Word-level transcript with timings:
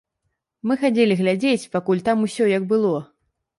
Мы 0.69 0.77
хадзілі 0.83 1.17
глядзець, 1.19 1.69
пакуль 1.77 2.03
там 2.09 2.27
усё 2.31 2.51
як 2.57 2.69
было. 2.75 2.97